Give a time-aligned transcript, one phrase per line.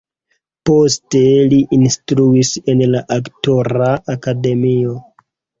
[0.69, 1.19] Poste
[1.51, 4.99] li instruis en la aktora akademio.